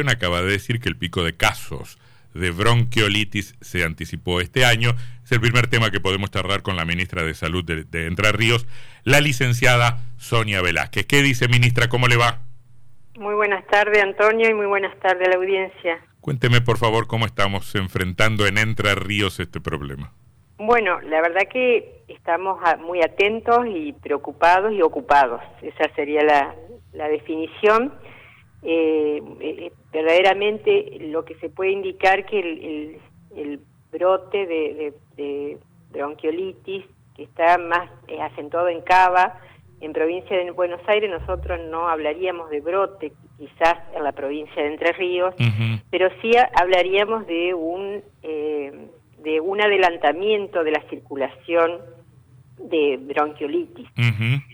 Nación 0.00 0.16
acaba 0.16 0.42
de 0.42 0.52
decir 0.52 0.80
que 0.80 0.88
el 0.88 0.96
pico 0.96 1.24
de 1.24 1.36
casos 1.36 1.98
de 2.34 2.50
bronquiolitis 2.50 3.54
se 3.60 3.84
anticipó 3.84 4.40
este 4.40 4.64
año. 4.64 4.90
Es 5.24 5.32
el 5.32 5.40
primer 5.40 5.66
tema 5.66 5.90
que 5.90 6.00
podemos 6.00 6.30
charlar 6.30 6.62
con 6.62 6.76
la 6.76 6.84
ministra 6.84 7.22
de 7.22 7.34
Salud 7.34 7.64
de, 7.64 7.84
de 7.84 8.06
Entre 8.06 8.32
Ríos, 8.32 8.66
la 9.04 9.20
licenciada 9.20 9.98
Sonia 10.16 10.62
Velázquez. 10.62 11.06
¿Qué 11.06 11.22
dice, 11.22 11.48
ministra? 11.48 11.88
¿Cómo 11.88 12.08
le 12.08 12.16
va? 12.16 12.40
Muy 13.18 13.34
buenas 13.34 13.66
tardes, 13.66 14.02
Antonio, 14.02 14.48
y 14.48 14.54
muy 14.54 14.66
buenas 14.66 14.98
tardes 15.00 15.28
a 15.28 15.30
la 15.32 15.36
audiencia. 15.36 16.00
Cuénteme, 16.20 16.60
por 16.60 16.78
favor, 16.78 17.06
cómo 17.06 17.26
estamos 17.26 17.74
enfrentando 17.74 18.46
en 18.46 18.56
Entre 18.56 18.94
Ríos 18.94 19.40
este 19.40 19.60
problema. 19.60 20.12
Bueno, 20.56 21.00
la 21.00 21.20
verdad 21.22 21.48
que 21.50 22.02
estamos 22.08 22.58
muy 22.80 23.02
atentos 23.02 23.66
y 23.66 23.92
preocupados 23.94 24.72
y 24.72 24.82
ocupados. 24.82 25.40
Esa 25.62 25.92
sería 25.94 26.22
la, 26.22 27.08
definición. 27.08 27.94
Eh, 28.62 29.22
eh, 29.40 29.72
verdaderamente 29.90 30.98
lo 31.00 31.24
que 31.24 31.34
se 31.36 31.48
puede 31.48 31.70
indicar 31.70 32.26
que 32.26 32.40
el, 33.34 33.60
brote 33.90 34.46
de, 34.46 35.58
bronquiolitis, 35.90 36.84
que 37.16 37.24
está 37.24 37.58
más 37.58 37.90
eh, 38.06 38.20
acentuado 38.20 38.68
en 38.68 38.82
Cava, 38.82 39.40
en 39.80 39.92
provincia 39.92 40.36
de 40.36 40.50
Buenos 40.52 40.80
Aires, 40.86 41.10
nosotros 41.10 41.58
no 41.70 41.88
hablaríamos 41.88 42.50
de 42.50 42.60
brote, 42.60 43.12
quizás 43.38 43.78
en 43.96 44.04
la 44.04 44.12
provincia 44.12 44.62
de 44.62 44.68
Entre 44.68 44.92
Ríos, 44.92 45.34
pero 45.90 46.08
sí 46.20 46.32
hablaríamos 46.54 47.26
de 47.26 47.54
un 47.54 48.02
de 48.22 49.40
un 49.40 49.60
adelantamiento 49.60 50.64
de 50.64 50.70
la 50.70 50.82
circulación 50.88 51.78
de 52.62 52.98
bronquiolitis. 53.00 53.88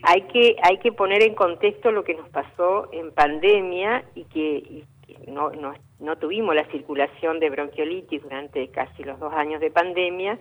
Hay 0.03 0.23
que 0.23 0.57
hay 0.63 0.79
que 0.79 0.93
poner 0.93 1.23
en 1.23 1.35
contexto 1.35 1.91
lo 1.91 2.05
que 2.05 2.15
nos 2.15 2.29
pasó 2.29 2.89
en 2.93 3.13
pandemia 3.13 4.05
y 4.15 4.25
que, 4.25 4.85
no, 5.27 5.51
no, 5.51 5.75
no, 5.99 6.17
tuvimos 6.17 6.55
la 6.55 6.67
circulación 6.71 7.41
de 7.41 7.51
bronquiolitis 7.51 8.23
durante 8.23 8.69
casi 8.69 9.03
los 9.03 9.19
dos 9.19 9.33
años 9.35 9.61
de 9.61 9.71
pandemia. 9.71 10.39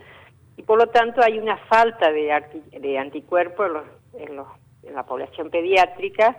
Y 0.58 0.64
por 0.64 0.78
lo 0.78 0.88
tanto 0.88 1.22
hay 1.22 1.38
una 1.38 1.58
falta 1.58 2.12
de, 2.12 2.32
de 2.80 2.98
anticuerpos 2.98 3.66
en, 4.18 4.36
los, 4.36 4.48
en, 4.84 4.94
la 4.94 5.04
población 5.04 5.50
pediátrica. 5.50 6.38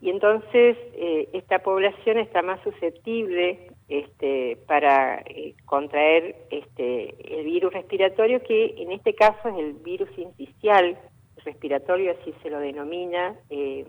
Y 0.00 0.10
entonces 0.10 0.76
eh, 0.94 1.28
esta 1.32 1.60
población 1.60 2.18
está 2.18 2.42
más 2.42 2.60
susceptible 2.62 3.70
este, 3.90 4.56
para 4.68 5.18
eh, 5.26 5.54
contraer 5.66 6.36
este, 6.50 7.12
el 7.38 7.44
virus 7.44 7.72
respiratorio, 7.72 8.40
que 8.40 8.76
en 8.78 8.92
este 8.92 9.14
caso 9.14 9.48
es 9.48 9.58
el 9.58 9.72
virus 9.72 10.08
inicial 10.16 10.96
respiratorio, 11.44 12.12
así 12.12 12.32
se 12.40 12.50
lo 12.50 12.60
denomina 12.60 13.34
eh, 13.50 13.84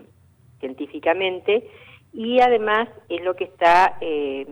científicamente, 0.58 1.68
y 2.12 2.40
además 2.40 2.88
es 3.08 3.22
lo 3.22 3.36
que 3.36 3.44
está 3.44 3.96
eh, 4.00 4.44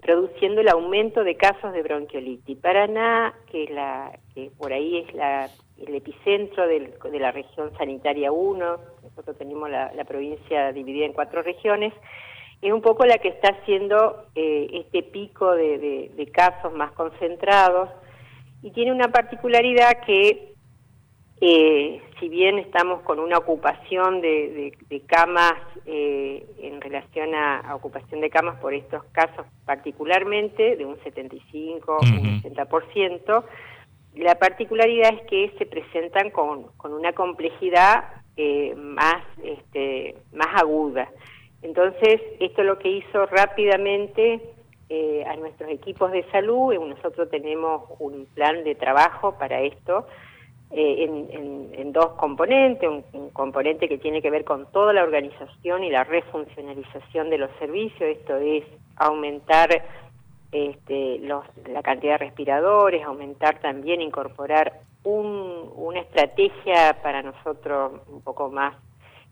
produciendo 0.00 0.62
el 0.62 0.70
aumento 0.70 1.22
de 1.22 1.36
casos 1.36 1.74
de 1.74 1.82
bronquiolitis. 1.82 2.56
Paraná, 2.58 3.34
que, 3.52 3.66
la, 3.66 4.18
que 4.34 4.50
por 4.56 4.72
ahí 4.72 5.00
es 5.06 5.14
la, 5.14 5.50
el 5.86 5.94
epicentro 5.94 6.66
de 6.66 7.20
la 7.20 7.30
región 7.30 7.76
sanitaria 7.76 8.32
1, 8.32 8.76
nosotros 9.02 9.36
tenemos 9.36 9.68
la 9.68 10.04
provincia 10.04 10.72
dividida 10.72 11.04
en 11.04 11.12
cuatro 11.12 11.42
regiones, 11.42 11.92
es 12.64 12.72
un 12.72 12.80
poco 12.80 13.04
la 13.04 13.18
que 13.18 13.28
está 13.28 13.48
haciendo 13.48 14.24
eh, 14.34 14.68
este 14.72 15.02
pico 15.02 15.52
de, 15.52 16.30
casos 16.32 16.72
más 16.72 16.92
concentrados 16.92 17.90
y 18.62 18.70
tiene 18.70 18.90
una 18.90 19.08
particularidad 19.08 20.02
que 20.06 20.54
eh, 21.42 22.02
si 22.18 22.28
bien 22.30 22.58
estamos 22.58 23.02
con 23.02 23.20
una 23.20 23.36
ocupación 23.36 24.22
de, 24.22 24.72
camas 25.06 25.52
eh, 25.84 26.46
en 26.62 26.80
relación 26.80 27.34
a, 27.34 27.74
ocupación 27.74 28.22
de 28.22 28.30
camas 28.30 28.58
por 28.60 28.72
estos 28.72 29.04
casos 29.12 29.44
particularmente, 29.66 30.76
de 30.76 30.86
un 30.86 30.96
75 31.04 31.98
un 32.00 32.42
80%, 32.42 33.44
la 34.16 34.36
particularidad 34.36 35.12
es 35.12 35.22
que 35.28 35.52
se 35.58 35.66
presentan 35.66 36.30
con, 36.30 36.68
con 36.78 36.94
una 36.94 37.12
complejidad 37.12 38.22
más, 38.76 39.22
este, 39.42 40.16
más 40.32 40.48
aguda. 40.60 41.10
Entonces, 41.64 42.20
esto 42.40 42.62
lo 42.62 42.78
que 42.78 42.90
hizo 42.90 43.24
rápidamente 43.24 44.38
eh, 44.90 45.24
a 45.26 45.34
nuestros 45.36 45.70
equipos 45.70 46.12
de 46.12 46.22
salud, 46.30 46.74
nosotros 46.74 47.30
tenemos 47.30 47.84
un 47.98 48.26
plan 48.34 48.62
de 48.64 48.74
trabajo 48.74 49.38
para 49.38 49.62
esto, 49.62 50.06
eh, 50.70 51.08
en, 51.08 51.92
dos 51.92 52.12
componentes, 52.16 52.88
un, 52.88 53.30
componente 53.30 53.88
que 53.88 53.96
tiene 53.96 54.20
que 54.20 54.30
ver 54.30 54.44
con 54.44 54.70
toda 54.72 54.92
la 54.92 55.04
organización 55.04 55.84
y 55.84 55.90
la 55.90 56.04
refuncionalización 56.04 57.30
de 57.30 57.38
los 57.38 57.50
servicios, 57.58 58.10
esto 58.10 58.36
es 58.36 58.64
aumentar 58.96 59.70
este, 60.52 61.18
la 61.20 61.82
cantidad 61.82 62.14
de 62.14 62.26
respiradores, 62.26 63.02
aumentar 63.04 63.58
también, 63.60 64.02
incorporar 64.02 64.80
una 65.04 66.00
estrategia 66.00 66.98
para 67.02 67.22
nosotros 67.22 68.02
un 68.08 68.20
poco 68.20 68.50
más 68.50 68.74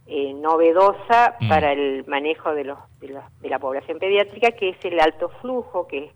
eh, 0.05 0.35
novedosa 0.35 1.37
mm. 1.39 1.49
para 1.49 1.73
el 1.73 2.05
manejo 2.09 2.53
de, 2.55 2.65
los, 2.65 2.79
de, 3.01 3.49
la 3.49 3.59
población 3.61 4.01
pediátrica, 4.01 4.51
que 4.51 4.71
es 4.71 4.85
el 4.85 4.99
alto 4.99 5.29
flujo, 5.41 5.87
que 5.87 6.07
es 6.07 6.13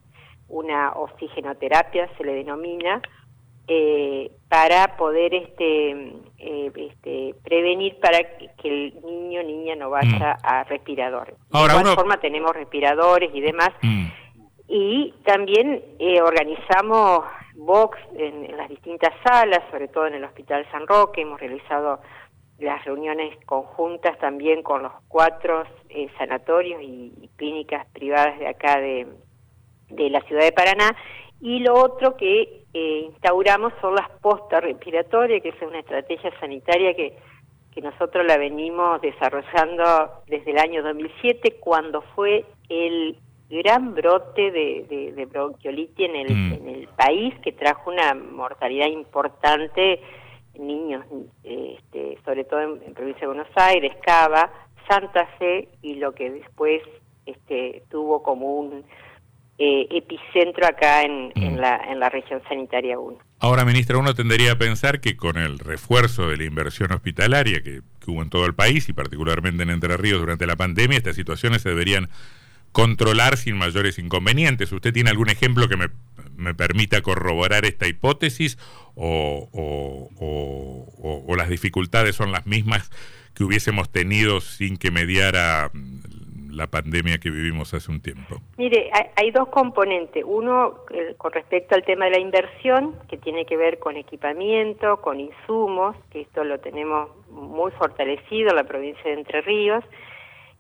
una 0.49 0.93
oxigenoterapia, 0.93 2.09
se 2.17 2.25
le 2.25 2.35
denomina, 2.35 3.01
eh, 3.69 4.33
para 4.49 4.97
poder 4.97 5.35
este, 5.35 5.91
eh, 6.39 6.73
este, 6.75 7.35
prevenir 7.45 7.99
para 8.01 8.19
que, 8.19 8.51
el 8.65 9.01
niño 9.05 9.41
o 9.41 9.45
niña 9.45 9.77
no 9.77 9.91
vaya 9.91 10.37
mm. 10.43 10.47
a 10.47 10.65
respirador. 10.65 11.37
de 11.51 11.59
igual 11.59 11.95
forma 11.95 12.17
tenemos 12.17 12.55
respiradores 12.55 13.33
y 13.33 13.41
demás. 13.41 13.71
Mm. 13.83 14.07
Y 14.69 15.15
también 15.25 15.81
organizamos 16.25 17.25
box 17.55 17.97
en, 18.17 18.47
en, 18.47 18.57
las 18.57 18.69
distintas 18.69 19.15
salas, 19.25 19.63
sobre 19.71 19.87
todo 19.87 20.09
en 20.09 20.15
el 20.15 20.25
Hospital 20.25 20.67
San 20.73 20.89
Roque, 20.89 21.23
hemos 21.23 21.39
realizado 21.39 22.01
las 22.59 22.85
reuniones 22.85 23.37
conjuntas 23.45 24.19
también 24.19 24.63
con 24.63 24.83
los 24.83 24.93
cuatro 25.09 25.65
eh, 25.89 26.09
sanatorios 26.19 26.81
y, 26.83 27.13
clínicas 27.37 27.87
privadas 27.93 28.39
de 28.39 28.49
acá 28.49 28.81
de, 28.81 29.07
de, 29.91 30.09
la 30.09 30.23
ciudad 30.23 30.43
de 30.43 30.53
Paraná. 30.53 30.97
Y 31.43 31.59
lo 31.59 31.75
otro 31.75 32.17
que 32.17 32.65
eh, 32.73 33.01
instauramos 33.05 33.75
son 33.83 33.95
las 33.95 34.09
postas 34.23 34.63
respiratorias, 34.63 35.43
que 35.43 35.51
es 35.51 35.63
una 35.63 35.81
estrategia 35.81 36.33
sanitaria 36.41 36.95
que, 36.95 37.15
que 37.73 37.83
nosotros 37.83 38.25
la 38.25 38.39
venimos 38.39 39.03
desarrollando 39.03 40.23
desde 40.29 40.53
el 40.53 40.59
año 40.59 40.83
2007, 40.83 41.57
cuando 41.61 42.01
fue 42.15 42.47
el 42.71 43.19
gran 43.51 43.95
brote 43.95 44.51
de, 44.51 45.13
de, 45.15 45.27
bronquiolitis 45.27 46.09
en 46.09 46.17
el, 46.17 46.35
mm. 46.35 46.53
en 46.55 46.69
el 46.69 46.89
país, 46.89 47.35
que 47.43 47.53
trajo 47.53 47.91
una 47.91 48.15
mortalidad 48.15 48.87
importante 48.87 50.01
niños, 50.59 51.05
este, 51.45 52.19
sobre 52.25 52.45
todo 52.45 52.61
en, 52.61 52.95
provincia 52.95 53.23
de 53.23 53.27
Buenos 53.27 53.49
Aires, 53.57 53.93
Cava, 54.05 54.51
Santa 54.89 55.27
Fe 55.39 55.69
y 55.83 55.95
lo 55.95 56.15
que 56.15 56.31
después 56.31 56.83
este, 57.27 57.83
tuvo 57.91 58.23
como 58.23 58.57
un 58.57 58.85
eh, 59.59 59.87
epicentro 59.91 60.67
acá 60.67 61.03
en, 61.03 61.33
en, 61.35 61.55
mm. 61.55 61.59
la, 61.59 61.77
en 61.89 62.01
la 62.01 62.09
región 62.09 62.43
sanitaria 62.49 62.99
1. 62.99 63.19
Ahora, 63.39 63.65
ministra, 63.65 63.99
uno 63.99 64.15
tendría 64.15 64.53
a 64.53 64.59
pensar 64.59 65.01
que 65.01 65.17
con 65.17 65.37
el 65.37 65.59
refuerzo 65.59 66.29
de 66.29 66.37
la 66.37 66.45
inversión 66.45 66.93
hospitalaria 66.93 67.63
que, 67.63 67.81
que 68.01 68.11
hubo 68.11 68.23
en 68.23 68.31
todo 68.31 68.47
el 68.47 68.55
país 68.55 68.89
y 68.89 68.93
particularmente 68.93 69.63
en 69.63 69.71
Entre 69.71 69.97
Ríos 69.97 70.21
durante 70.21 70.47
la 70.47 70.57
pandemia, 70.57 70.99
estas 70.99 71.17
situaciones 71.17 71.63
se 71.63 71.71
deberían 71.71 72.09
controlar 72.73 73.39
sin 73.39 73.57
mayores 73.57 73.99
inconvenientes. 73.99 74.71
¿Usted 74.73 74.93
tiene 74.93 75.11
algún 75.11 75.31
ejemplo 75.31 75.69
que 75.69 75.77
me, 75.79 75.89
me 76.37 76.55
permita 76.55 77.03
corroborar 77.03 77.65
esta 77.65 77.87
hipótesis 77.87 78.59
o, 78.95 79.49
o, 79.53 81.37
las 81.37 81.49
dificultades 81.51 82.17
son 82.17 82.33
las 82.33 82.47
mismas 82.47 82.91
que 83.35 83.45
hubiésemos 83.45 83.91
tenido 83.91 84.41
sin 84.41 84.79
que 84.79 84.91
mediara 84.91 85.71
mm, 85.73 86.57
la 86.57 86.67
pandemia 86.67 87.19
que 87.19 87.31
vivimos 87.31 87.75
hace 87.75 87.91
un 87.93 88.01
tiempo? 88.01 88.41
Mire, 88.57 88.91
hay, 89.17 89.31
dos 89.31 89.49
componentes. 89.49 90.25
Uno 90.27 90.79
eh, 90.91 91.15
con 91.19 91.33
respecto 91.33 91.75
al 91.75 91.85
tema 91.85 92.07
de 92.07 92.13
la 92.13 92.19
inversión, 92.19 92.97
que 93.09 93.19
tiene 93.19 93.45
que 93.45 93.59
ver 93.59 93.79
con 93.79 93.97
equipamiento, 93.97 95.03
con 95.03 95.21
insumos, 95.21 95.95
que 96.11 96.23
esto 96.23 96.43
lo 96.45 96.59
tenemos 96.59 97.11
muy 97.29 97.71
fortalecido 97.73 98.51
en 98.51 98.57
la 98.57 98.65
provincia 98.65 99.05
de 99.05 99.13
Entre 99.13 99.43
Ríos, 99.43 99.85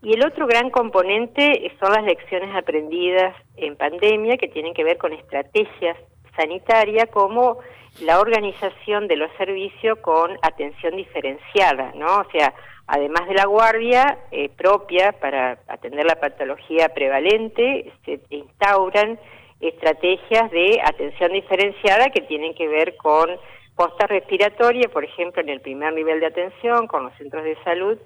y 0.03 0.13
el 0.15 0.25
otro 0.25 0.47
gran 0.47 0.71
componente 0.71 1.73
son 1.81 1.93
las 1.93 2.05
lecciones 2.05 2.55
aprendidas 2.55 3.35
en 3.57 3.77
pandemia 3.77 4.37
que 4.37 4.49
tienen 4.49 4.75
que 4.75 4.85
ver 4.85 4.99
con 4.99 5.13
estrategias 5.13 5.97
sanitarias 6.37 7.09
como 7.11 7.59
la 8.03 8.21
organización 8.21 9.09
de 9.09 9.17
los 9.17 9.31
servicios 9.39 9.99
con 10.01 10.39
atención 10.43 10.97
diferenciada, 10.97 11.93
¿no? 11.95 12.19
O 12.19 12.31
sea, 12.31 12.53
además 12.87 13.27
de 13.27 13.35
la 13.35 13.47
guardia 13.47 14.19
eh, 14.31 14.51
propia 14.51 15.13
para 15.13 15.59
atender 15.67 16.05
la 16.05 16.21
patología 16.21 16.91
prevalente, 16.91 17.91
se 18.05 18.21
instauran 18.31 19.19
estrategias 19.61 20.51
de 20.51 20.81
atención 20.85 21.33
diferenciada 21.33 22.11
que 22.11 22.21
tienen 22.21 22.55
que 22.55 22.69
ver 22.69 22.97
con 22.97 23.31
posta 23.77 24.07
respiratoria, 24.07 24.89
por 24.89 25.05
ejemplo, 25.05 25.43
en 25.43 25.51
el 25.51 25.61
primer 25.61 25.93
nivel 25.93 26.19
de 26.21 26.27
atención 26.27 26.87
con 26.87 27.05
los 27.05 27.15
centros 27.17 27.45
de 27.45 27.57
salud, 27.63 27.99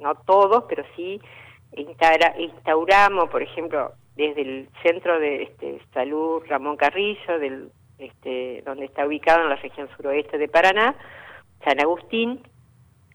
no 0.00 0.14
todos, 0.26 0.64
pero 0.68 0.84
sí 0.96 1.20
instauramos, 1.74 3.30
por 3.30 3.42
ejemplo, 3.42 3.92
desde 4.16 4.42
el 4.42 4.68
centro 4.82 5.18
de 5.18 5.44
este, 5.44 5.80
salud 5.94 6.42
Ramón 6.46 6.76
Carrillo, 6.76 7.38
del, 7.38 7.70
este, 7.98 8.62
donde 8.66 8.86
está 8.86 9.06
ubicado 9.06 9.42
en 9.42 9.48
la 9.48 9.56
región 9.56 9.88
suroeste 9.96 10.38
de 10.38 10.48
Paraná, 10.48 10.94
San 11.64 11.80
Agustín, 11.80 12.40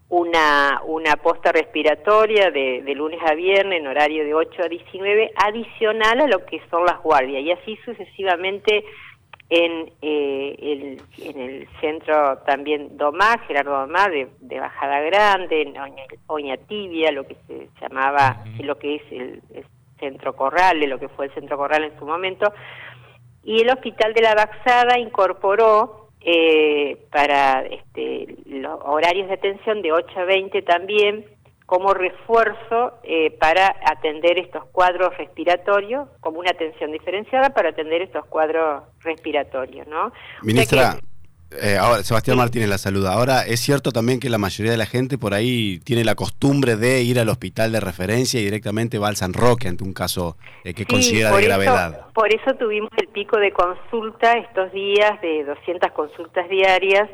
una, 0.10 0.82
una 0.86 1.18
posta 1.18 1.52
respiratoria 1.52 2.50
de, 2.50 2.82
de, 2.82 2.96
lunes 2.96 3.20
a 3.26 3.34
viernes 3.36 3.82
en 3.82 3.88
horario 3.88 4.24
de 4.24 4.34
8 4.34 4.64
a 4.64 4.70
19, 4.70 5.34
adicional 5.36 6.22
a 6.22 6.28
lo 6.28 6.46
que 6.46 6.62
son 6.70 6.86
las 6.86 7.02
guardias, 7.04 7.44
y 7.44 7.52
así 7.52 7.78
sucesivamente 7.84 8.86
en, 9.50 9.92
eh, 10.02 10.56
el, 10.60 11.02
en 11.20 11.40
el 11.40 11.68
centro 11.80 12.40
también 12.40 12.98
Domá, 12.98 13.38
Gerardo 13.48 13.80
Domá, 13.80 14.10
de, 14.10 14.28
de 14.42 14.60
Bajada 14.60 15.00
Grande, 15.02 15.62
en 15.62 15.76
Oña, 16.28 16.58
Tibia, 16.58 17.12
lo 17.12 17.26
que 17.26 17.38
se 17.48 17.70
llamaba, 17.82 18.44
lo 18.60 18.78
que 18.78 18.96
es 18.96 19.02
el, 19.12 19.42
centro 20.00 20.36
Corral, 20.36 20.80
lo 20.82 21.00
que 21.00 21.10
fue 21.10 21.26
el 21.26 21.34
centro 21.34 21.58
Corral 21.58 21.86
en 21.86 21.98
su 21.98 22.06
momento, 22.06 22.54
y 23.44 23.62
el 23.62 23.70
Hospital 23.70 24.14
de 24.14 24.22
la 24.22 24.36
Baxada 24.36 25.00
incorporó 25.00 26.10
eh, 26.22 26.98
para 27.12 27.62
este, 27.62 28.36
los 28.46 28.80
horarios 28.84 29.28
de 29.28 29.36
atención 29.36 29.82
de 29.82 29.94
8 29.94 30.20
a 30.20 30.26
20 30.26 30.62
también 30.64 31.26
como 31.68 31.94
refuerzo 31.94 32.94
eh, 33.04 33.30
para 33.40 33.76
atender 33.86 34.40
estos 34.40 34.66
cuadros 34.72 35.16
respiratorios, 35.18 36.08
como 36.22 36.40
una 36.40 36.52
atención 36.52 36.94
diferenciada 36.94 37.50
para 37.50 37.70
atender 37.70 38.02
estos 38.02 38.26
cuadros 38.26 38.84
respiratorios, 39.02 39.86
¿no? 39.86 40.14
Ministra, 40.44 40.98
eh, 41.52 41.78
ahora, 41.78 42.04
Sebastián 42.04 42.38
Martínez 42.38 42.70
la 42.70 42.78
saluda. 42.78 43.14
Ahora, 43.14 43.46
es 43.46 43.60
cierto 43.60 43.92
también 43.92 44.22
que 44.22 44.30
la 44.30 44.38
mayoría 44.38 44.72
de 44.72 44.78
la 44.78 44.86
gente 44.86 45.18
por 45.18 45.34
ahí 45.34 45.80
tiene 45.80 46.06
la 46.06 46.16
costumbre 46.16 46.78
de 46.78 47.02
ir 47.04 47.20
al 47.20 47.28
hospital 47.28 47.74
de 47.74 47.82
referencia 47.82 48.40
y 48.40 48.46
directamente 48.46 48.98
va 48.98 49.10
al 49.10 49.18
San 49.18 49.34
Roque 49.34 49.68
ante 49.68 49.84
un 49.84 49.94
caso 49.94 50.38
eh, 50.64 50.74
que 50.74 50.86
considera 50.86 51.36
de 51.36 51.44
gravedad. 51.44 52.08
Por 52.14 52.34
eso 52.34 52.56
tuvimos 52.58 52.92
el 52.96 53.10
pico 53.10 53.38
de 53.40 53.52
consulta 53.52 54.34
estos 54.34 54.72
días 54.72 55.20
de 55.22 55.44
200 55.44 55.92
consultas 55.92 56.48
diarias 56.48 57.10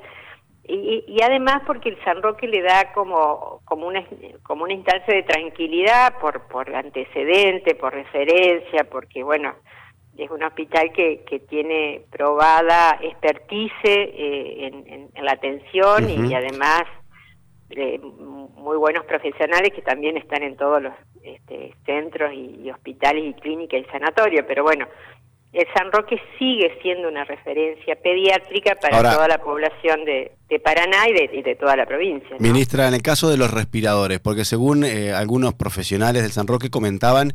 y, 0.65 1.21
además 1.21 1.61
porque 1.67 1.89
el 1.89 2.03
San 2.05 2.21
Roque 2.21 2.47
le 2.47 2.61
da 2.61 2.93
como, 2.93 3.61
como, 3.65 3.87
una, 3.87 4.05
como 4.43 4.63
una 4.63 4.73
instancia 4.73 5.13
de 5.13 5.23
tranquilidad 5.23 6.17
por, 6.19 6.47
por 6.47 6.73
antecedente, 6.73 7.75
por 7.75 7.93
referencia, 7.93 8.85
porque 8.89 9.23
bueno, 9.23 9.53
es 10.17 10.29
un 10.29 10.43
hospital 10.43 10.93
que, 10.93 11.23
que 11.25 11.39
tiene 11.39 12.01
probada 12.11 12.97
expertise 13.01 13.71
eh, 13.83 14.69
en, 14.87 15.09
en, 15.13 15.25
la 15.25 15.33
atención 15.33 16.09
y, 16.09 16.33
además 16.33 16.83
eh, 17.71 17.99
muy 17.99 18.77
buenos 18.77 19.05
profesionales 19.05 19.73
que 19.73 19.81
también 19.81 20.15
están 20.15 20.43
en 20.43 20.55
todos 20.55 20.81
los 20.81 20.93
este, 21.23 21.73
centros 21.85 22.31
y, 22.33 22.69
hospitales 22.69 23.23
y 23.25 23.33
clínicas 23.33 23.81
y 23.81 23.91
sanatorios, 23.91 24.45
pero 24.47 24.63
bueno, 24.63 24.87
el 25.53 25.67
San 25.75 25.91
Roque 25.91 26.19
sigue 26.39 26.79
siendo 26.81 27.07
una 27.07 27.23
referencia 27.25 27.95
pediátrica 27.95 28.75
para 28.75 29.13
toda 29.13 29.27
la 29.27 29.37
población 29.37 30.03
de, 30.03 30.31
Paraná 30.63 31.07
y 31.09 31.41
de, 31.41 31.55
toda 31.55 31.75
la 31.75 31.85
provincia. 31.85 32.35
Ministra, 32.39 32.87
en 32.87 32.95
el 32.95 33.01
caso 33.01 33.29
de 33.29 33.37
los 33.37 33.51
respiradores, 33.51 34.19
porque 34.19 34.45
según 34.45 34.83
eh, 34.83 35.13
algunos 35.13 35.53
profesionales 35.53 36.23
del 36.23 36.31
San 36.31 36.47
Roque 36.47 36.69
comentaban 36.69 37.33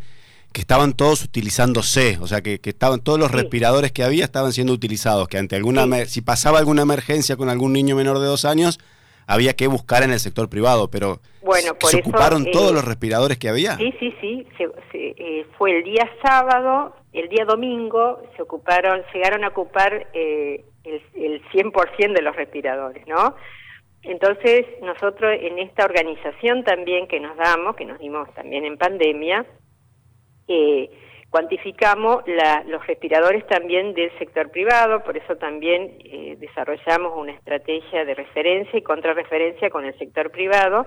que 0.52 0.60
estaban 0.60 0.94
todos 0.94 1.24
utilizándose, 1.24 2.18
o 2.20 2.26
sea, 2.26 2.40
que, 2.40 2.58
estaban 2.62 3.00
todos 3.00 3.18
los 3.18 3.30
respiradores 3.30 3.92
que 3.92 4.02
había 4.02 4.24
estaban 4.24 4.52
siendo 4.52 4.72
utilizados, 4.72 5.28
que 5.28 5.38
ante 5.38 5.56
alguna 5.56 6.06
si 6.06 6.22
pasaba 6.22 6.58
alguna 6.58 6.82
emergencia 6.82 7.36
con 7.36 7.50
algún 7.50 7.72
niño 7.72 7.96
menor 7.96 8.18
de 8.18 8.26
dos 8.26 8.44
años, 8.44 8.78
había 9.26 9.54
que 9.54 9.66
buscar 9.66 10.02
en 10.02 10.10
el 10.10 10.20
sector 10.20 10.48
privado, 10.48 10.90
pero 10.90 11.20
bueno, 11.42 11.76
¿se 11.80 11.98
ocuparon 11.98 12.50
todos 12.50 12.70
eh, 12.70 12.74
los 12.74 12.84
respiradores 12.84 13.38
que 13.38 13.48
había? 13.48 13.76
Sí, 13.76 13.94
sí, 14.00 14.14
sí, 14.20 14.46
eh, 14.94 15.46
fue 15.58 15.76
el 15.76 15.84
día 15.84 16.10
sábado 16.22 16.96
el 17.12 17.28
día 17.28 17.44
domingo 17.44 18.22
se 18.36 18.42
ocuparon, 18.42 19.02
llegaron 19.12 19.44
a 19.44 19.48
ocupar 19.48 20.08
eh, 20.12 20.64
el, 20.84 21.02
el 21.14 21.42
100% 21.50 22.12
de 22.12 22.22
los 22.22 22.36
respiradores, 22.36 23.06
¿no? 23.06 23.34
Entonces, 24.02 24.66
nosotros 24.82 25.36
en 25.40 25.58
esta 25.58 25.84
organización 25.84 26.64
también 26.64 27.08
que 27.08 27.20
nos 27.20 27.36
damos, 27.36 27.76
que 27.76 27.84
nos 27.84 27.98
dimos 27.98 28.32
también 28.34 28.64
en 28.64 28.78
pandemia, 28.78 29.44
eh, 30.46 30.90
cuantificamos 31.30 32.22
los 32.66 32.86
respiradores 32.86 33.46
también 33.46 33.92
del 33.94 34.10
sector 34.18 34.50
privado, 34.50 35.02
por 35.04 35.16
eso 35.16 35.36
también 35.36 35.98
eh, 36.04 36.36
desarrollamos 36.38 37.12
una 37.16 37.32
estrategia 37.32 38.04
de 38.04 38.14
referencia 38.14 38.78
y 38.78 38.82
contrarreferencia 38.82 39.68
con 39.68 39.84
el 39.84 39.96
sector 39.98 40.30
privado. 40.30 40.86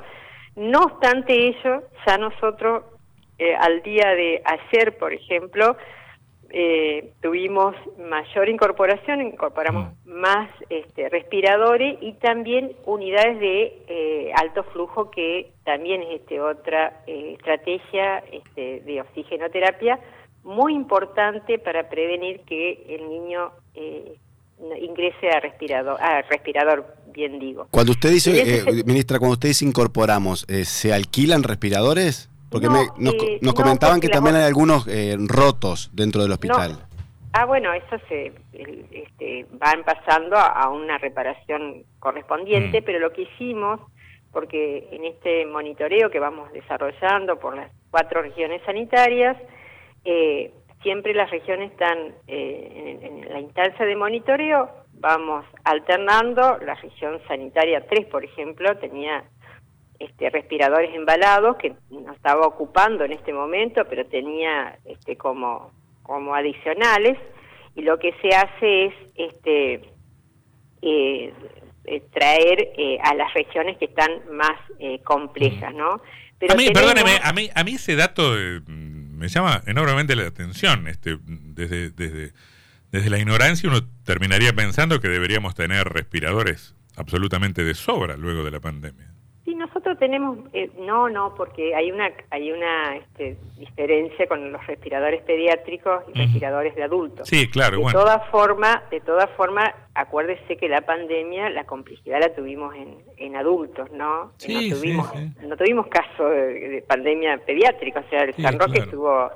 No 0.56 0.79
obstante 0.79 1.33
ello, 1.33 1.83
ya 2.07 2.18
nosotros 2.18 2.85
eh, 3.38 3.56
al 3.56 3.81
día 3.83 4.15
de 4.15 4.41
ayer, 4.44 4.97
por 4.97 5.13
ejemplo, 5.13 5.77
eh, 6.53 7.13
tuvimos 7.21 7.75
mayor 7.98 8.50
incorporación, 8.50 9.21
incorporamos 9.21 9.94
mm. 10.06 10.12
más 10.12 10.50
este, 10.69 11.07
respiradores 11.07 11.98
y 12.01 12.13
también 12.13 12.74
unidades 12.86 13.39
de 13.39 13.83
eh, 13.88 14.31
alto 14.36 14.63
flujo, 14.65 15.09
que 15.12 15.51
también 15.63 16.01
es 16.01 16.21
este, 16.21 16.42
otra 16.42 17.03
eh, 17.07 17.36
estrategia 17.38 18.19
este, 18.31 18.81
de 18.81 19.01
oxigenoterapia 19.01 20.00
muy 20.44 20.74
importante 20.74 21.57
para 21.59 21.88
prevenir 21.88 22.42
que 22.42 22.83
el 22.89 23.07
niño 23.07 23.51
ingrese 24.80 25.30
a 25.30 25.39
respirador, 25.39 26.01
a 26.01 26.24
respirador, 26.24 26.95
bien 27.13 27.39
digo. 27.39 27.68
Cuando 27.69 27.92
usted 27.92 28.09
dice, 28.09 28.83
ministra, 28.86 29.19
cuando 29.19 29.33
usted 29.33 29.50
dice 29.50 29.65
incorporamos, 29.65 30.47
¿se 30.63 30.94
alquilan 30.94 31.44
respiradores? 31.44 32.31
Porque 32.51 32.68
eh, 32.68 33.39
nos, 33.42 33.53
comentaban 33.53 34.01
que 34.01 34.09
también 34.09 34.36
hay 34.36 34.44
algunos 34.44 34.86
eh, 34.86 35.15
rotos 35.18 35.89
dentro 35.94 36.21
del 36.21 36.33
hospital. 36.33 36.86
Ah, 37.31 37.45
bueno, 37.45 37.71
eso 37.71 37.98
se 38.09 38.33
este, 38.51 39.45
van 39.53 39.86
pasando 39.86 40.36
a, 40.36 40.68
una 40.68 40.98
reparación 40.98 41.86
correspondiente, 42.00 42.81
mm. 42.81 42.83
pero 42.83 43.00
lo 43.00 43.13
que 43.13 43.21
hicimos, 43.21 43.80
porque 44.33 44.86
en 44.92 45.06
este 45.06 45.45
monitoreo 45.45 46.09
que 46.12 46.19
vamos 46.19 46.51
desarrollando 46.51 47.39
por 47.39 47.56
las 47.56 47.71
cuatro 47.89 48.21
regiones 48.21 48.62
sanitarias, 48.65 49.38
eh, 50.04 50.51
siempre 50.83 51.13
las 51.13 51.31
regiones 51.31 51.71
están 51.71 52.15
en, 52.27 53.30
la 53.31 53.39
instancia 53.39 53.86
de 53.86 53.95
monitoreo, 53.95 54.69
vamos 54.95 55.45
alternando, 55.63 56.57
la 56.65 56.75
región 56.75 57.21
sanitaria 57.30 57.88
3, 57.88 58.07
por 58.07 58.25
ejemplo, 58.25 58.75
tenía 58.77 59.24
este, 60.01 60.30
respiradores 60.31 60.94
embalados 60.95 61.57
que 61.57 61.74
no 61.92 62.12
estaba 62.13 62.48
ocupando 62.48 63.03
en 63.03 63.12
este 63.12 63.33
momento, 63.33 63.86
pero 63.88 64.06
tenía 64.06 64.80
este, 64.86 65.15
como, 65.15 65.71
como 66.01 66.33
adicionales, 66.33 67.18
y 67.75 67.81
lo 67.83 67.99
que 67.99 68.14
se 68.21 68.30
hace 68.35 68.85
es 68.85 68.94
este, 69.16 69.73
eh, 70.81 71.33
eh, 71.85 72.04
traer 72.11 72.73
eh, 72.78 72.97
a 73.04 73.14
las 73.14 73.31
regiones 73.33 73.78
que 73.78 73.85
están 73.85 74.11
más 74.31 74.59
complejas, 75.04 75.73
¿no? 75.76 76.02
Pero 76.40 76.54
a 76.54 76.57
mí, 76.57 76.71
perdóneme, 76.71 77.19
a 77.21 77.31
mí, 77.33 77.49
a 77.54 77.64
mí 77.64 77.76
ese 77.76 77.95
dato 77.95 78.33
me 78.66 79.28
llama 79.28 79.61
enormemente 79.68 80.16
la 80.16 80.26
atención, 80.26 80.87
este, 80.87 81.18
desde, 81.21 81.92
desde, 81.92 82.33
desde 82.92 83.09
la 83.11 83.19
ignorancia 83.19 83.69
uno 83.69 83.81
terminaría 84.04 84.54
pensando 84.54 84.99
que 84.99 85.09
deberíamos 85.09 85.54
tener 85.54 85.87
respiradores 85.87 86.73
absolutamente 86.95 87.64
de 87.64 87.76
sobra 87.76 88.18
luego 88.18 88.44
de 88.44 88.52
la 88.52 88.59
pandemia. 88.59 89.10
Sí, 89.44 89.56
nosotros 89.56 89.98
tenemos, 89.98 90.38
eh, 90.54 90.69
no, 90.78 91.10
no, 91.10 91.33
porque 91.33 91.74
hay 91.74 91.92
una 91.92 92.12
hay 92.30 92.52
una 92.52 92.98
este, 92.98 93.38
diferencia 93.57 94.28
con 94.28 94.52
los 94.52 94.68
respiradores 94.68 95.24
pediátricos 95.24 96.04
y 96.14 96.19
respiradores 96.19 96.76
de 96.76 96.83
adultos. 96.83 97.28
Sí, 97.28 97.50
claro. 97.50 97.80
De 97.80 97.92
todas 97.92 98.30
formas, 98.30 98.88
de 98.92 99.00
todas 99.00 99.31
formas, 99.31 99.74
acuérdese 99.95 100.57
que 100.57 100.69
la 100.69 100.81
pandemia, 100.81 101.50
la 101.50 101.64
complejidad 101.64 102.19
la 102.19 102.36
tuvimos 102.36 102.76
en, 102.76 103.00
en 103.18 103.36
adultos, 103.36 103.92
¿no? 103.92 104.31
Sí, 104.38 104.69
no 104.69 104.76
tuvimos, 104.76 105.10
sí, 105.10 105.48
no 105.48 105.57
tuvimos 105.57 105.88
caso 105.88 106.30
de, 106.30 106.83
pandemia 106.88 107.40
pediátrica, 107.40 108.02
o 108.02 108.10
sea, 108.12 108.21
el 108.21 108.36
San 108.36 108.60
Roque 108.60 108.80
estuvo 108.80 109.31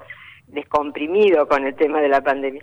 descomprimido 0.46 1.48
con 1.48 1.66
el 1.66 1.74
tema 1.74 2.00
de 2.00 2.10
la 2.10 2.22
pandemia. 2.22 2.62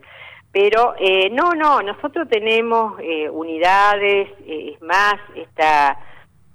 Pero 0.53 0.95
eh, 0.97 1.29
no, 1.31 1.55
no, 1.55 1.83
nosotros 1.83 2.29
tenemos 2.29 3.01
eh, 3.01 3.29
unidades, 3.29 4.29
es 4.47 4.81
más, 4.81 5.17
esta 5.35 5.99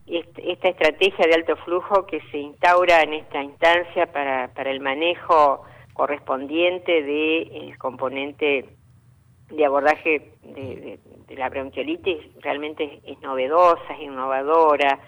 esta 0.07 0.69
estrategia 0.69 1.27
de 1.27 1.35
alto 1.35 1.55
flujo 1.57 2.05
que 2.05 2.21
se 2.31 2.37
instaura 2.37 3.01
en 3.01 3.13
esta 3.13 3.43
instancia 3.43 4.11
para, 4.11 4.49
para 4.53 4.71
el 4.71 4.79
manejo 4.79 5.63
correspondiente 5.93 7.03
del 7.03 7.69
de 7.71 7.75
componente 7.77 8.65
de 9.49 9.65
abordaje 9.65 10.31
de, 10.43 10.99
la 11.35 11.49
bronquiolitis 11.49 12.17
realmente 12.41 13.01
es, 13.03 13.21
novedosa, 13.21 13.93
es 13.93 14.01
innovadora, 14.01 14.99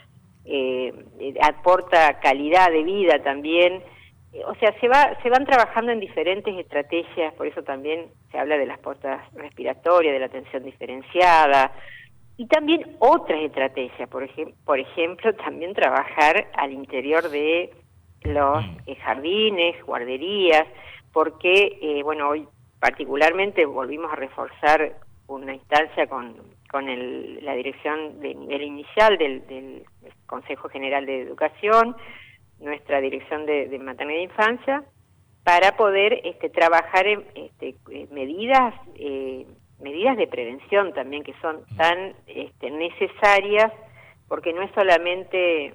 eh, 0.45 0.93
aporta 1.41 2.19
calidad 2.19 2.69
de 2.71 2.83
vida 2.83 3.21
también. 3.23 3.83
O 4.45 4.53
sea, 4.55 4.77
se, 4.79 4.87
va, 4.87 5.17
se 5.23 5.29
van 5.29 5.45
trabajando 5.45 5.91
en 5.91 5.99
diferentes 5.99 6.55
estrategias, 6.57 7.33
por 7.33 7.47
eso 7.47 7.63
también 7.63 8.07
se 8.31 8.37
habla 8.37 8.57
de 8.57 8.67
las 8.67 8.79
puertas 8.79 9.21
respiratorias, 9.33 10.13
de 10.13 10.19
la 10.19 10.27
atención 10.27 10.63
diferenciada, 10.63 11.71
y 12.39 12.47
también 12.47 12.95
otras 12.99 13.41
estrategias, 13.41 14.07
por, 14.07 14.23
ejemplo, 14.23 14.55
por 14.63 14.79
ejemplo, 14.79 15.35
también 15.35 15.73
trabajar 15.73 16.47
al 16.53 16.71
interior 16.71 17.29
de 17.29 17.69
los 18.21 18.65
mm. 18.65 18.77
eh, 18.85 18.95
jardines, 18.95 19.85
guarderías, 19.85 20.65
porque, 21.11 22.01
bueno, 22.05 22.29
hoy 22.29 22.47
particularmente 22.79 23.65
volvimos 23.65 24.09
a 24.13 24.15
reforzar 24.15 24.95
una 25.27 25.53
instancia 25.53 26.07
con, 26.07 26.37
con 26.71 26.85
la 27.43 27.55
dirección 27.55 28.21
de 28.21 28.33
nivel 28.35 28.61
inicial 28.61 29.17
del, 29.17 29.83
Consejo 30.25 30.69
General 30.69 31.05
de 31.05 31.23
Educación, 31.23 31.97
nuestra 32.61 33.01
dirección 33.01 33.47
de, 33.47 33.77
maternidad 33.79 34.21
e 34.21 34.23
infancia, 34.23 34.83
para 35.43 35.75
poder 35.75 36.21
este, 36.23 36.49
trabajar 36.49 37.05
en 37.05 37.25
este, 37.35 37.75
eh, 37.91 38.07
medidas 38.11 38.73
eh, 38.95 39.45
medidas 39.79 40.17
de 40.17 40.27
prevención 40.27 40.93
también 40.93 41.23
que 41.23 41.33
son 41.41 41.65
tan 41.77 42.13
este, 42.27 42.71
necesarias 42.71 43.71
porque 44.27 44.53
no 44.53 44.61
es 44.61 44.71
solamente 44.73 45.73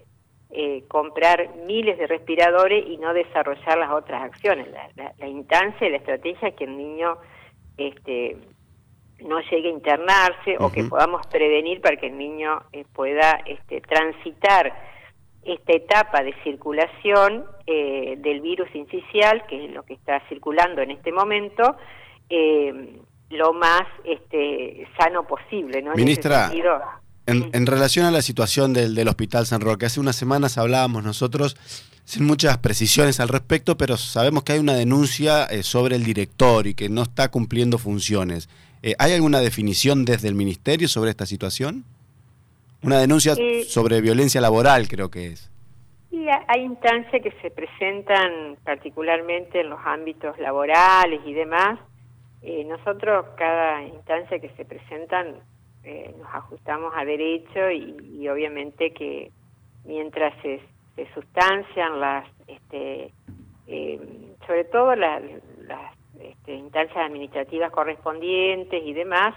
eh, 0.51 0.85
comprar 0.89 1.55
miles 1.67 1.99
de 1.99 2.07
respiradores 2.07 2.87
y 2.87 2.97
no 2.99 3.13
desarrollar 3.13 3.79
las 3.79 3.91
otras 3.91 4.23
acciones. 4.23 4.69
La, 5.19 5.27
instancia 5.27 5.87
y 5.87 5.91
la 5.91 5.97
estrategia 5.97 6.49
es 6.49 6.55
que 6.55 6.65
el 6.65 6.77
niño 6.77 7.19
este, 7.77 8.37
no 9.21 9.41
llegue 9.41 9.69
a 9.69 9.73
internarse 9.73 10.57
o 10.61 10.71
que 10.71 10.85
podamos 10.85 11.27
prevenir 11.27 11.81
para 11.81 11.97
que 11.97 12.07
el 12.07 12.17
niño 12.17 12.63
eh, 12.73 12.85
pueda 12.93 13.41
este, 13.47 13.81
transitar 13.81 14.73
esta 15.45 15.73
etapa 15.73 16.23
de 16.23 16.35
circulación 16.43 17.45
eh, 17.67 18.15
del 18.19 18.41
virus 18.41 18.73
incisional, 18.75 19.45
que 19.47 19.65
es 19.65 19.71
lo 19.73 19.83
que 19.83 19.95
está 19.95 20.21
circulando 20.29 20.83
en 20.83 20.93
este 20.93 21.13
momento, 21.13 21.77
eh, 22.31 23.01
lo 23.37 23.53
más 23.53 23.83
este, 24.05 24.87
sano 24.99 25.27
posible. 25.27 25.83
¿no? 25.83 25.95
Ministra, 25.95 26.53
en, 27.27 27.67
relación 27.67 28.07
a 28.07 28.11
la 28.11 28.23
situación 28.23 28.73
del, 28.73 28.95
del 28.95 29.09
Hospital 29.09 29.47
San 29.47 29.61
Roque, 29.61 29.87
hace 29.87 30.01
unas 30.01 30.17
semanas 30.17 30.59
hablábamos 30.59 31.05
nosotros 31.05 31.57
sin 32.05 32.27
muchas 32.27 32.59
precisiones 32.59 33.19
al 33.21 33.29
respecto, 33.29 33.77
pero 33.77 33.97
sabemos 33.97 34.45
que 34.45 34.53
hay 34.53 34.59
una 34.59 34.75
denuncia 34.75 35.49
sobre 35.63 35.97
el 35.97 36.05
director 36.05 36.67
y 36.67 36.75
que 36.75 36.89
no 36.89 37.03
está 37.03 37.31
cumpliendo 37.31 37.79
funciones. 37.79 38.49
Eh, 38.83 38.95
¿Hay 38.99 39.15
alguna 39.15 39.41
definición 39.41 40.05
desde 40.05 40.29
el 40.29 40.35
Ministerio 40.35 40.89
sobre 40.89 41.09
esta 41.09 41.25
situación? 41.25 41.85
Una 42.83 42.99
denuncia 42.99 43.33
eh, 43.33 43.65
sobre 43.65 44.03
violencia 44.03 44.43
laboral, 44.43 44.89
creo 44.89 45.11
que 45.11 45.29
es. 45.29 45.51
Sí, 46.11 46.27
hay 46.49 46.61
instancias 46.61 47.23
que 47.23 47.33
se 47.41 47.51
presentan 47.51 48.59
particularmente 48.63 49.63
en 49.63 49.71
los 49.71 49.81
ámbitos 49.87 50.39
laborales 50.39 51.19
y 51.25 51.33
demás. 51.33 51.81
Eh, 52.45 52.65
nosotros, 52.65 53.27
cada 53.37 53.83
instancia 53.83 54.39
que 54.39 54.51
se 54.51 54.65
presentan, 54.65 55.37
nos 56.19 56.29
ajustamos 56.33 56.95
a 56.97 57.05
derecho 57.05 57.71
y, 57.71 58.27
obviamente 58.29 58.93
que 58.93 59.31
mientras 59.85 60.33
se, 60.41 60.61
sustancian 61.13 62.01
las, 62.01 62.27
este, 62.47 63.13
sobre 64.47 64.65
todo 64.65 64.95
las 64.97 65.23
este, 66.21 66.55
instancias 66.55 66.97
administrativas 66.97 67.71
correspondientes 67.71 68.83
y 68.85 68.93
demás, 68.93 69.35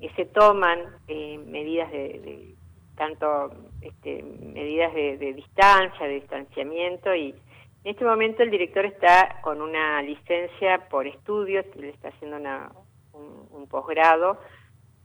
eh, 0.00 0.10
se 0.16 0.24
toman 0.26 0.80
eh, 1.08 1.38
medidas 1.46 1.90
de, 1.90 2.54
tanto 2.96 3.52
este, 3.80 4.22
medidas 4.22 4.94
de, 4.94 5.32
distancia, 5.34 6.06
de 6.06 6.14
distanciamiento 6.14 7.14
y 7.14 7.34
en 7.84 7.90
este 7.90 8.04
momento 8.04 8.42
el 8.42 8.50
director 8.50 8.84
está 8.84 9.40
con 9.42 9.60
una 9.60 10.02
licencia 10.02 10.88
por 10.88 11.06
estudios, 11.06 11.66
le 11.76 11.88
está 11.88 12.08
haciendo 12.08 12.36
un, 13.12 13.66
posgrado 13.68 14.38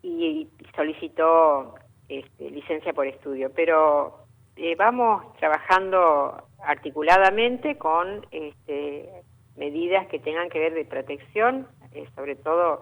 y, 0.04 0.50
solicitó 0.76 1.76
este, 2.08 2.52
licencia 2.52 2.94
por 2.94 3.08
estudio, 3.08 3.52
pero 3.56 4.28
eh, 4.58 4.76
vamos 4.76 5.34
trabajando 5.38 6.44
articuladamente 6.64 7.78
con 7.78 8.26
este, 8.32 9.10
medidas 9.56 10.08
que 10.08 10.20
tengan 10.20 10.50
que 10.50 10.60
ver 10.60 10.74
de 10.74 10.86
protección, 10.86 11.68
eh, 11.94 12.08
sobre 12.16 12.36
todo 12.36 12.82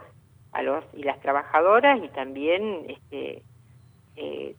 a 0.51 0.61
los 0.61 0.83
y 0.93 1.03
las 1.03 1.19
trabajadoras 1.21 2.03
y 2.03 2.09
también 2.09 2.85
este, 2.89 3.43
eh, 4.15 4.55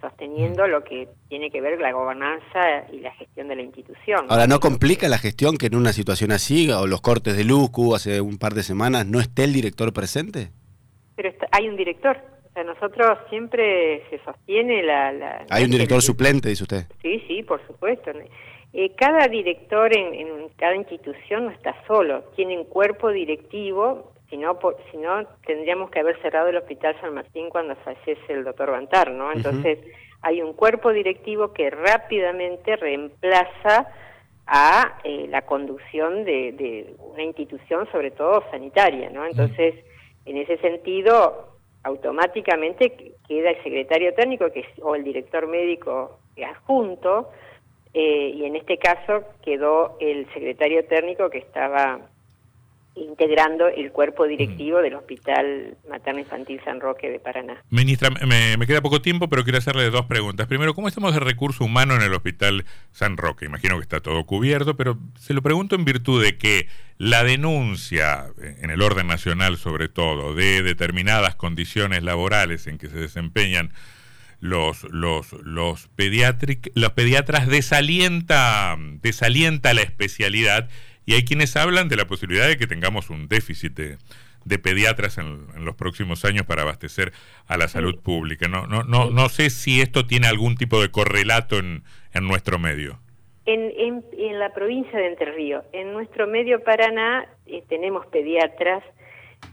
sosteniendo 0.00 0.66
lo 0.66 0.84
que 0.84 1.08
tiene 1.28 1.50
que 1.50 1.60
ver 1.60 1.80
la 1.80 1.92
gobernanza 1.92 2.86
y 2.92 3.00
la 3.00 3.12
gestión 3.12 3.48
de 3.48 3.56
la 3.56 3.62
institución. 3.62 4.26
Ahora, 4.28 4.46
¿no 4.46 4.60
complica 4.60 5.08
la 5.08 5.18
gestión 5.18 5.56
que 5.56 5.66
en 5.66 5.74
una 5.74 5.92
situación 5.92 6.32
así, 6.32 6.70
o 6.70 6.86
los 6.86 7.00
cortes 7.00 7.36
de 7.36 7.44
luz 7.44 7.70
que 7.70 7.80
hubo 7.80 7.94
hace 7.94 8.20
un 8.20 8.38
par 8.38 8.54
de 8.54 8.62
semanas, 8.62 9.06
no 9.06 9.20
esté 9.20 9.44
el 9.44 9.52
director 9.52 9.92
presente? 9.92 10.50
Pero 11.16 11.32
hay 11.50 11.68
un 11.68 11.76
director. 11.76 12.16
O 12.48 12.52
sea, 12.52 12.64
nosotros 12.64 13.18
siempre 13.28 14.02
se 14.10 14.18
sostiene 14.24 14.82
la... 14.82 15.44
hay 15.50 15.64
un 15.64 15.70
director 15.70 16.02
suplente, 16.02 16.48
dice 16.48 16.64
usted. 16.64 16.84
Sí, 17.02 17.22
sí, 17.26 17.42
por 17.42 17.64
supuesto. 17.66 18.10
Eh, 18.72 18.92
cada 18.96 19.28
director 19.28 19.96
en, 19.96 20.48
cada 20.56 20.76
institución 20.76 21.46
no 21.46 21.50
está 21.50 21.74
solo, 21.86 22.22
tiene 22.36 22.58
un 22.58 22.64
cuerpo 22.64 23.10
directivo, 23.10 24.12
si 24.28 24.36
no, 24.36 24.58
si 24.90 24.96
no 24.98 25.26
tendríamos 25.46 25.90
que 25.90 26.00
haber 26.00 26.20
cerrado 26.20 26.48
el 26.48 26.56
Hospital 26.56 26.96
San 27.00 27.14
Martín 27.14 27.48
cuando 27.48 27.74
fallece 27.76 28.20
el 28.28 28.44
doctor 28.44 28.70
Bantar, 28.70 29.10
¿no? 29.10 29.32
Entonces 29.32 29.78
hay 30.22 30.42
un 30.42 30.52
cuerpo 30.52 30.92
directivo 30.92 31.52
que 31.52 31.70
rápidamente 31.70 32.76
reemplaza 32.76 33.88
a 34.46 34.98
eh, 35.04 35.26
la 35.28 35.42
conducción 35.42 36.24
de, 36.24 36.94
una 36.98 37.22
institución, 37.22 37.86
sobre 37.92 38.10
todo 38.10 38.42
sanitaria, 38.50 39.10
¿no? 39.10 39.26
Entonces, 39.26 39.74
en 40.24 40.36
ese 40.38 40.56
sentido, 40.58 41.54
automáticamente 41.82 43.14
queda 43.26 43.50
el 43.50 43.62
secretario 43.62 44.14
técnico 44.14 44.50
que 44.50 44.64
o 44.82 44.94
el 44.94 45.04
director 45.04 45.46
médico 45.46 46.18
adjunto, 46.42 47.30
eh, 47.94 48.32
y 48.34 48.44
en 48.44 48.56
este 48.56 48.78
caso 48.78 49.24
quedó 49.42 49.96
el 50.00 50.26
secretario 50.32 50.84
técnico 50.86 51.30
que 51.30 51.38
estaba 51.38 52.00
integrando 53.00 53.68
el 53.68 53.90
cuerpo 53.92 54.26
directivo 54.26 54.78
del 54.78 54.94
Hospital 54.94 55.76
Materno 55.88 56.20
Infantil 56.20 56.60
San 56.64 56.80
Roque 56.80 57.10
de 57.10 57.18
Paraná. 57.18 57.62
Ministra, 57.70 58.10
me, 58.10 58.66
queda 58.66 58.80
poco 58.80 59.00
tiempo, 59.02 59.28
pero 59.28 59.44
quiero 59.44 59.58
hacerle 59.58 59.90
dos 59.90 60.06
preguntas. 60.06 60.46
Primero, 60.46 60.74
¿cómo 60.74 60.88
estamos 60.88 61.14
de 61.14 61.20
recurso 61.20 61.64
humano 61.64 61.94
en 61.94 62.02
el 62.02 62.12
Hospital 62.14 62.64
San 62.92 63.16
Roque? 63.16 63.46
Imagino 63.46 63.76
que 63.76 63.82
está 63.82 64.00
todo 64.00 64.24
cubierto, 64.24 64.76
pero 64.76 64.98
se 65.18 65.34
lo 65.34 65.42
pregunto 65.42 65.76
en 65.76 65.84
virtud 65.84 66.22
de 66.22 66.36
que 66.36 66.68
la 66.98 67.22
denuncia, 67.22 68.26
en 68.38 68.70
el 68.70 68.82
orden 68.82 69.06
nacional 69.06 69.56
sobre 69.56 69.88
todo, 69.88 70.34
de 70.34 70.62
determinadas 70.62 71.36
condiciones 71.36 72.02
laborales 72.02 72.66
en 72.66 72.78
que 72.78 72.88
se 72.88 72.98
desempeñan 72.98 73.72
los, 74.40 74.84
los, 74.84 75.32
los, 75.32 75.88
los 75.88 75.88
pediatras 75.88 77.48
desalienta, 77.48 78.76
desalienta 78.78 79.74
la 79.74 79.82
especialidad 79.82 80.68
y 81.08 81.14
hay 81.14 81.24
quienes 81.24 81.56
hablan 81.56 81.88
de 81.88 81.96
la 81.96 82.04
posibilidad 82.04 82.46
de 82.46 82.58
que 82.58 82.66
tengamos 82.66 83.08
un 83.08 83.28
déficit 83.28 83.72
de, 83.72 84.58
pediatras 84.58 85.16
en, 85.16 85.64
los 85.64 85.74
próximos 85.74 86.22
años 86.26 86.44
para 86.44 86.60
abastecer 86.62 87.12
a 87.46 87.56
la 87.56 87.66
salud 87.66 87.98
pública. 88.02 88.46
No, 88.46 88.66
no, 88.66 88.82
no, 88.84 89.08
no 89.08 89.30
sé 89.30 89.48
si 89.48 89.80
esto 89.80 90.06
tiene 90.06 90.26
algún 90.26 90.56
tipo 90.56 90.82
de 90.82 90.90
correlato 90.90 91.56
en, 91.60 91.82
en 92.12 92.28
nuestro 92.28 92.58
medio. 92.58 92.98
En, 93.46 93.72
en, 93.78 94.38
la 94.38 94.52
provincia 94.52 94.98
de 94.98 95.06
Entre 95.06 95.32
Ríos, 95.32 95.64
en 95.72 95.94
nuestro 95.94 96.26
medio 96.26 96.62
Paraná 96.62 97.26
eh, 97.46 97.62
tenemos 97.70 98.04
pediatras, 98.08 98.84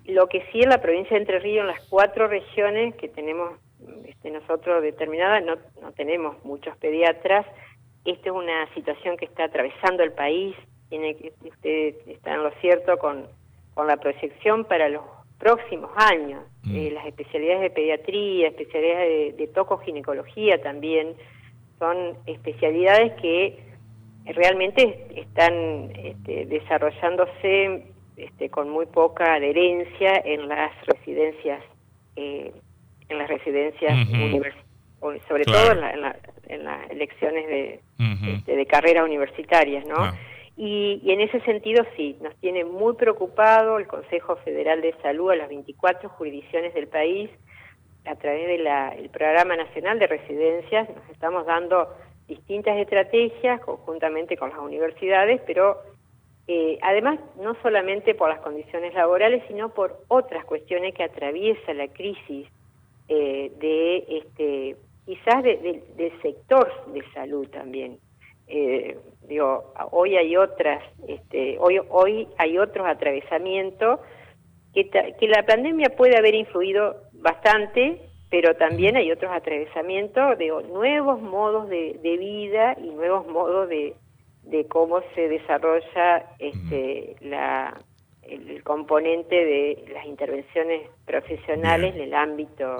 lo 0.08 0.28
que 0.28 0.44
sí 0.52 0.62
en 0.62 0.68
la 0.68 0.82
provincia 0.82 1.12
de 1.12 1.22
Entre 1.22 1.40
Ríos, 1.40 1.62
en 1.62 1.68
las 1.68 1.88
cuatro 1.88 2.28
regiones 2.28 2.96
que 2.96 3.08
tenemos 3.08 3.58
este, 4.04 4.30
nosotros 4.30 4.84
determinada, 4.84 5.40
no, 5.40 5.56
no 5.82 5.94
tenemos 5.94 6.36
muchos 6.44 6.76
pediatras. 6.76 7.46
Esta 8.04 8.30
es 8.30 8.36
una 8.36 8.74
situación 8.74 9.16
que 9.16 9.24
está 9.24 9.46
atravesando 9.46 10.04
el 10.04 10.12
país. 10.12 10.54
Tiene 10.90 11.16
que 11.16 11.34
usted 11.44 11.96
está 12.08 12.36
en 12.36 12.44
lo 12.44 12.52
cierto 12.62 12.98
con, 12.98 13.26
con 13.74 13.88
la 13.88 13.98
proyección 13.98 14.66
para 14.66 14.90
los 14.90 15.04
próximos 15.38 15.92
años. 15.96 16.44
Mm. 16.64 16.76
Eh, 16.76 16.92
las 16.92 17.06
especialidades 17.06 17.62
de 17.62 17.70
pediatría, 17.70 18.48
especialidades 18.48 19.38
de, 19.38 19.48
tocoginecología 19.48 20.62
también 20.62 21.14
son 21.80 22.18
especialidades 22.26 23.14
que 23.22 23.60
realmente 24.26 25.08
están 25.16 25.92
este, 25.96 26.46
desarrollándose 26.46 27.84
este, 28.18 28.50
con 28.50 28.70
muy 28.70 28.86
poca 28.86 29.36
adherencia 29.36 30.22
en 30.24 30.48
las 30.48 30.72
residencias 30.86 31.62
eh, 32.16 32.52
en 33.10 33.18
las 33.18 33.28
residencias 33.28 33.94
sobre 35.28 35.44
todo 35.44 35.72
en, 35.74 36.02
las 36.64 36.92
elecciones 36.92 37.48
de, 37.48 37.80
este, 38.38 38.56
de 38.56 38.66
carreras 38.66 39.04
universitarias, 39.06 39.86
¿no? 39.86 40.12
Y, 40.58 41.02
en 41.12 41.22
ese 41.22 41.42
sentido 41.42 41.86
sí, 41.98 42.18
nos 42.22 42.36
tiene 42.38 42.64
muy 42.64 42.94
preocupado 42.94 43.78
el 43.78 43.88
Consejo 43.88 44.38
Federal 44.38 44.82
de 44.82 44.96
Salud 45.02 45.32
a 45.32 45.36
las 45.36 45.50
24 45.50 46.10
jurisdicciones 46.10 46.74
del 46.74 46.88
país 46.88 47.30
a 48.06 48.16
través 48.16 48.48
del 48.48 49.10
Programa 49.10 49.56
Nacional 49.56 49.98
de 50.00 50.08
Residencias, 50.08 50.88
nos 50.90 51.10
estamos 51.10 51.46
dando 51.46 51.90
distintas 52.28 52.78
estrategias 52.78 53.60
conjuntamente 53.62 54.38
con 54.38 54.50
las 54.52 54.60
universidades, 54.60 55.42
pero 55.46 55.78
eh, 56.48 56.78
además 56.82 57.20
no 57.42 57.56
solamente 57.62 58.14
por 58.14 58.30
las 58.30 58.40
condiciones 58.40 58.94
laborales, 58.94 59.44
sino 59.48 59.70
por 59.70 60.04
otras 60.08 60.46
cuestiones 60.46 60.94
que 60.94 61.04
atraviesa 61.04 61.74
la 61.74 61.88
crisis 61.88 62.48
eh, 63.08 63.52
de 63.60 64.06
este 64.08 64.76
quizás 65.06 65.44
del 65.44 66.22
sector 66.22 66.72
de 66.92 67.04
salud 67.14 67.48
también. 67.50 68.00
Eh, 68.48 68.98
Digo, 69.28 69.74
hoy 69.92 70.16
hay 70.18 70.38
otras, 70.38 70.84
este, 71.08 71.58
hoy, 71.60 71.80
hoy 71.90 72.28
hay 72.38 72.58
otros 72.58 72.88
atravesamientos 72.88 74.00
que, 74.74 74.90
que 74.90 75.28
la 75.28 75.44
pandemia 75.46 75.90
puede 75.96 76.18
haber 76.18 76.36
influido 76.36 76.98
bastante, 77.14 78.02
pero 78.30 78.56
también 78.56 78.98
hay 78.98 79.12
otros 79.12 79.32
atravesamientos 79.32 80.38
de 80.38 80.48
nuevos 80.72 81.22
modos 81.22 81.70
de, 81.70 82.18
vida 82.20 82.76
y 82.80 82.90
nuevos 82.90 83.26
modos 83.28 83.70
de, 83.70 83.96
de 84.44 84.68
cómo 84.68 85.02
se 85.16 85.30
desarrolla 85.30 86.32
este, 86.40 87.16
la, 87.22 87.80
el, 88.24 88.64
componente 88.64 89.36
de 89.36 89.86
las 89.94 90.06
intervenciones 90.06 90.90
profesionales 91.06 91.96
en 91.96 92.02
el 92.02 92.14
ámbito 92.14 92.78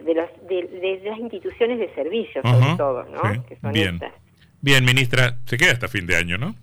de, 0.00 0.14
los, 0.14 0.28
de, 0.46 1.00
las 1.04 1.18
instituciones 1.18 1.78
de 1.78 1.92
servicio, 1.94 2.42
sobre 2.42 2.76
todo, 2.76 3.04
¿no? 3.04 3.44
que 3.46 3.56
son 3.56 3.72
Bien. 3.72 3.98
Bien, 4.60 4.84
ministra, 4.84 5.38
se 5.46 5.56
queda 5.56 5.72
hasta 5.72 5.88
fin 5.88 6.06
de 6.06 6.16
año, 6.16 6.38
¿no? 6.38 6.54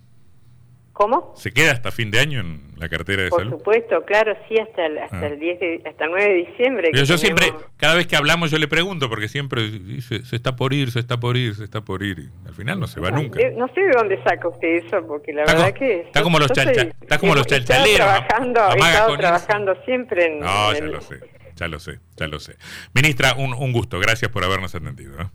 ¿Cómo? 0.96 1.34
¿Se 1.36 1.52
queda 1.52 1.72
hasta 1.72 1.90
fin 1.90 2.10
de 2.10 2.20
año 2.20 2.40
en 2.40 2.72
la 2.78 2.88
cartera 2.88 3.24
de 3.24 3.28
salud? 3.28 3.50
Por 3.50 3.58
supuesto, 3.58 4.02
claro, 4.06 4.34
sí, 4.48 4.58
hasta 4.58 4.86
el, 4.86 4.96
hasta 4.96 5.18
ah. 5.18 5.26
el 5.26 5.38
10 5.38 5.60
de, 5.60 5.82
hasta 5.84 6.06
9 6.06 6.24
de 6.24 6.34
diciembre. 6.46 6.90
yo 6.94 7.18
siempre, 7.18 7.52
cada 7.76 7.94
vez 7.96 8.06
que 8.06 8.16
hablamos 8.16 8.50
yo 8.50 8.58
le 8.58 8.66
pregunto, 8.66 9.10
porque 9.10 9.28
siempre 9.28 9.68
dice, 9.68 10.24
se 10.24 10.36
está 10.36 10.56
por 10.56 10.72
ir, 10.72 10.90
se 10.90 11.00
está 11.00 11.20
por 11.20 11.36
ir, 11.36 11.54
se 11.54 11.64
está 11.64 11.82
por 11.82 12.02
ir, 12.02 12.20
y 12.20 12.48
al 12.48 12.54
final 12.54 12.80
no 12.80 12.86
se 12.86 13.00
va 13.00 13.10
nunca. 13.10 13.38
no 13.56 13.68
sé 13.74 13.82
de 13.82 13.92
dónde 13.92 14.22
saca 14.22 14.48
usted 14.48 14.86
eso, 14.86 15.06
porque 15.06 15.34
la 15.34 15.44
verdad 15.44 15.74
que... 15.74 16.00
Está 16.00 16.22
como 16.22 16.38
los, 16.38 16.50
chalcha, 16.50 16.88
está 16.98 17.18
como 17.18 17.34
los 17.34 17.46
chalchaleros. 17.46 17.96
trabajando, 17.96 18.60
he 18.70 18.78
estado 18.78 19.16
trabajando 19.18 19.76
siempre 19.84 20.24
en... 20.24 20.40
No, 20.40 20.72
ya 20.72 20.80
lo 20.80 21.00
sé, 21.02 21.20
ya 21.56 21.68
lo 21.68 21.78
sé, 21.78 22.00
ya 22.16 22.26
lo 22.26 22.40
sé. 22.40 22.56
Ministra, 22.94 23.34
un, 23.34 23.52
un 23.52 23.70
gusto, 23.72 24.00
gracias 24.00 24.30
por 24.30 24.44
habernos 24.44 24.74
atendido. 24.74 25.30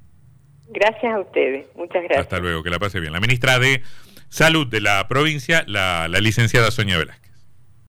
Gracias 0.73 1.13
a 1.13 1.19
ustedes, 1.19 1.65
muchas 1.75 2.03
gracias. 2.03 2.19
Hasta 2.19 2.39
luego, 2.39 2.63
que 2.63 2.69
la 2.69 2.79
pase 2.79 2.99
bien. 2.99 3.13
La 3.13 3.19
ministra 3.19 3.59
de 3.59 3.81
Salud 4.29 4.65
de 4.65 4.79
la 4.79 5.05
provincia, 5.09 5.65
la, 5.67 6.07
la 6.07 6.19
licenciada 6.21 6.71
Sonia 6.71 6.97
Velázquez. 6.97 7.30